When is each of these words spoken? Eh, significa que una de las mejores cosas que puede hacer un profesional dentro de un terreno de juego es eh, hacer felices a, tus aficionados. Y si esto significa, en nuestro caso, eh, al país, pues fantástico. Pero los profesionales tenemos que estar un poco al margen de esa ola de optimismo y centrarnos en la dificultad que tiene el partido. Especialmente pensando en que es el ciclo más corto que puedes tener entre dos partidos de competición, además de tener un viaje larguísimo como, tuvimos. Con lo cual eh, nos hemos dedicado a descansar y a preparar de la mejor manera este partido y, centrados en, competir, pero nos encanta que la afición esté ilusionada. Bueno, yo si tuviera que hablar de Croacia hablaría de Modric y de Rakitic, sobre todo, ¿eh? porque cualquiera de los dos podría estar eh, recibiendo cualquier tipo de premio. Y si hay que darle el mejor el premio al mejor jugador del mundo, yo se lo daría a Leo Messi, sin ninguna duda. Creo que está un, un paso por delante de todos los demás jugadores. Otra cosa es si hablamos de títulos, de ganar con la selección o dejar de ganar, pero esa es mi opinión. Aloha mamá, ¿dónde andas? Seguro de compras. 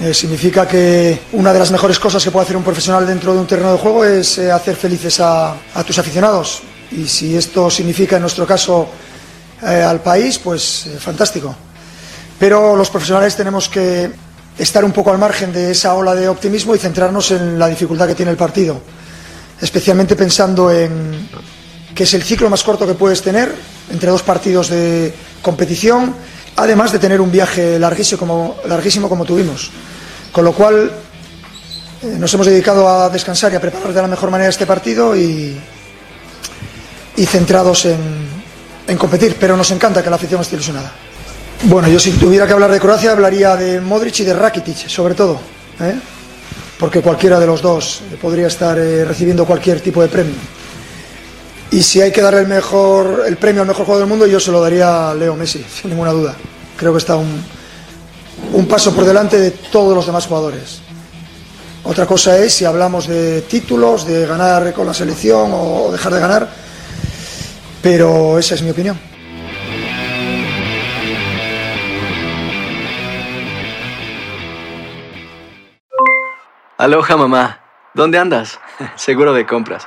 Eh, 0.00 0.12
significa 0.12 0.68
que 0.68 1.22
una 1.32 1.54
de 1.54 1.58
las 1.58 1.70
mejores 1.70 1.98
cosas 1.98 2.22
que 2.22 2.30
puede 2.30 2.44
hacer 2.44 2.56
un 2.56 2.62
profesional 2.62 3.06
dentro 3.06 3.32
de 3.32 3.40
un 3.40 3.46
terreno 3.46 3.72
de 3.72 3.78
juego 3.78 4.04
es 4.04 4.36
eh, 4.36 4.52
hacer 4.52 4.76
felices 4.76 5.20
a, 5.20 5.56
tus 5.86 5.98
aficionados. 5.98 6.60
Y 6.92 7.06
si 7.06 7.34
esto 7.34 7.70
significa, 7.70 8.16
en 8.16 8.22
nuestro 8.22 8.46
caso, 8.46 8.88
eh, 9.62 9.82
al 9.82 10.00
país, 10.02 10.38
pues 10.38 10.86
fantástico. 10.98 11.54
Pero 12.38 12.76
los 12.76 12.90
profesionales 12.90 13.34
tenemos 13.36 13.70
que 13.70 14.10
estar 14.58 14.84
un 14.84 14.92
poco 14.92 15.10
al 15.10 15.18
margen 15.18 15.50
de 15.52 15.70
esa 15.70 15.94
ola 15.94 16.14
de 16.14 16.28
optimismo 16.28 16.74
y 16.74 16.78
centrarnos 16.78 17.30
en 17.30 17.58
la 17.58 17.68
dificultad 17.68 18.06
que 18.06 18.14
tiene 18.14 18.30
el 18.30 18.36
partido. 18.36 18.78
Especialmente 19.62 20.14
pensando 20.14 20.70
en 20.70 21.28
que 21.94 22.02
es 22.02 22.12
el 22.12 22.22
ciclo 22.22 22.50
más 22.50 22.62
corto 22.62 22.86
que 22.86 22.92
puedes 22.92 23.22
tener 23.22 23.54
entre 23.90 24.10
dos 24.10 24.22
partidos 24.22 24.68
de 24.68 25.14
competición, 25.40 26.14
además 26.56 26.92
de 26.92 26.98
tener 26.98 27.20
un 27.20 27.30
viaje 27.30 27.78
larguísimo 27.78 29.08
como, 29.08 29.24
tuvimos. 29.24 29.70
Con 30.32 30.44
lo 30.44 30.52
cual 30.52 30.90
eh, 32.02 32.16
nos 32.18 32.32
hemos 32.34 32.46
dedicado 32.46 32.88
a 32.88 33.08
descansar 33.08 33.52
y 33.52 33.56
a 33.56 33.60
preparar 33.60 33.92
de 33.92 34.02
la 34.02 34.08
mejor 34.08 34.30
manera 34.30 34.50
este 34.50 34.66
partido 34.66 35.16
y, 35.16 35.58
centrados 37.26 37.86
en, 37.86 38.98
competir, 38.98 39.36
pero 39.38 39.56
nos 39.56 39.70
encanta 39.70 40.02
que 40.02 40.10
la 40.10 40.16
afición 40.16 40.40
esté 40.40 40.56
ilusionada. 40.56 40.92
Bueno, 41.64 41.88
yo 41.88 41.98
si 41.98 42.12
tuviera 42.12 42.46
que 42.46 42.52
hablar 42.52 42.70
de 42.70 42.78
Croacia 42.78 43.12
hablaría 43.12 43.56
de 43.56 43.80
Modric 43.80 44.20
y 44.20 44.24
de 44.24 44.34
Rakitic, 44.34 44.88
sobre 44.88 45.14
todo, 45.14 45.40
¿eh? 45.80 45.94
porque 46.78 47.00
cualquiera 47.00 47.40
de 47.40 47.46
los 47.46 47.62
dos 47.62 48.02
podría 48.20 48.46
estar 48.48 48.78
eh, 48.78 49.04
recibiendo 49.04 49.46
cualquier 49.46 49.80
tipo 49.80 50.02
de 50.02 50.08
premio. 50.08 50.34
Y 51.76 51.82
si 51.82 52.00
hay 52.00 52.10
que 52.10 52.22
darle 52.22 52.40
el 52.40 52.48
mejor 52.48 53.24
el 53.26 53.36
premio 53.36 53.60
al 53.60 53.68
mejor 53.68 53.84
jugador 53.84 54.06
del 54.06 54.08
mundo, 54.08 54.26
yo 54.26 54.40
se 54.40 54.50
lo 54.50 54.62
daría 54.62 55.10
a 55.10 55.14
Leo 55.14 55.36
Messi, 55.36 55.62
sin 55.70 55.90
ninguna 55.90 56.10
duda. 56.10 56.34
Creo 56.74 56.92
que 56.92 56.96
está 56.96 57.16
un, 57.16 57.44
un 58.54 58.66
paso 58.66 58.94
por 58.94 59.04
delante 59.04 59.38
de 59.38 59.50
todos 59.50 59.94
los 59.94 60.06
demás 60.06 60.26
jugadores. 60.26 60.80
Otra 61.84 62.06
cosa 62.06 62.38
es 62.38 62.54
si 62.54 62.64
hablamos 62.64 63.06
de 63.06 63.42
títulos, 63.42 64.06
de 64.06 64.24
ganar 64.24 64.72
con 64.72 64.86
la 64.86 64.94
selección 64.94 65.50
o 65.52 65.92
dejar 65.92 66.14
de 66.14 66.20
ganar, 66.20 66.48
pero 67.82 68.38
esa 68.38 68.54
es 68.54 68.62
mi 68.62 68.70
opinión. 68.70 68.98
Aloha 76.78 77.16
mamá, 77.18 77.60
¿dónde 77.92 78.16
andas? 78.16 78.60
Seguro 78.96 79.34
de 79.34 79.44
compras. 79.44 79.86